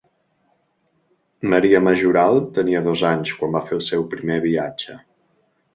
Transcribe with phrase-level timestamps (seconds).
[1.55, 4.99] Maria Majoral tenia dos anys quan va fer el seu primer viatge.